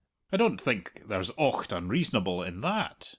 I 0.31 0.37
don't 0.37 0.59
think 0.59 1.03
there's 1.07 1.29
ocht 1.37 1.71
unreasonable 1.71 2.41
in 2.41 2.61
tha 2.61 2.87
at. 2.89 3.09